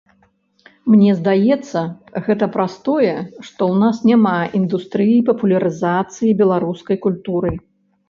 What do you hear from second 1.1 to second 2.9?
здаецца, гэта праз